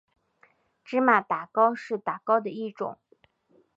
[0.83, 2.97] 芝麻打糕是打糕的一种。